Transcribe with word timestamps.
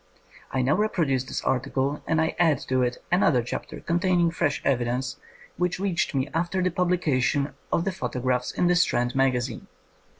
I 0.51 0.63
now 0.63 0.73
reproduce 0.73 1.25
this 1.25 1.43
article, 1.43 2.01
and 2.07 2.19
I 2.19 2.35
add 2.39 2.57
to 2.69 2.81
it 2.81 2.97
another 3.11 3.43
chapter 3.43 3.81
containing 3.81 4.31
fresh 4.31 4.59
evidence 4.65 5.17
which 5.57 5.79
reached 5.79 6.15
me 6.15 6.27
after 6.33 6.59
the 6.63 6.71
publi 6.71 6.99
cation 6.99 7.53
of 7.71 7.85
the 7.85 7.91
photographs 7.91 8.51
in 8.51 8.65
the 8.65 8.75
Strand 8.75 9.13
Magazine. 9.13 9.67